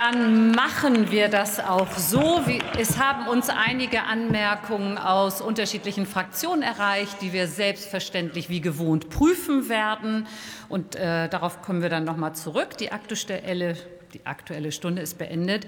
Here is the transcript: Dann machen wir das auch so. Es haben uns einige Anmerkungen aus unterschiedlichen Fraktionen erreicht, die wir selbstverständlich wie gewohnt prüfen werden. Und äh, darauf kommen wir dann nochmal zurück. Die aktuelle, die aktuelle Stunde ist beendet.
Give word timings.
Dann 0.00 0.52
machen 0.52 1.10
wir 1.10 1.26
das 1.26 1.58
auch 1.58 1.90
so. 1.90 2.40
Es 2.78 2.98
haben 2.98 3.26
uns 3.26 3.48
einige 3.48 4.04
Anmerkungen 4.04 4.96
aus 4.96 5.40
unterschiedlichen 5.40 6.06
Fraktionen 6.06 6.62
erreicht, 6.62 7.20
die 7.20 7.32
wir 7.32 7.48
selbstverständlich 7.48 8.48
wie 8.48 8.60
gewohnt 8.60 9.10
prüfen 9.10 9.68
werden. 9.68 10.28
Und 10.68 10.94
äh, 10.94 11.28
darauf 11.28 11.62
kommen 11.62 11.82
wir 11.82 11.88
dann 11.88 12.04
nochmal 12.04 12.36
zurück. 12.36 12.76
Die 12.78 12.92
aktuelle, 12.92 13.76
die 14.14 14.24
aktuelle 14.24 14.70
Stunde 14.70 15.02
ist 15.02 15.18
beendet. 15.18 15.66